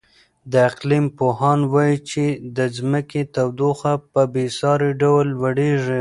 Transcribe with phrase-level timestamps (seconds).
[0.51, 2.25] د اقلیم پوهان وایي چې
[2.57, 5.89] د ځمکې تودوخه په بې ساري ډول لوړېږي.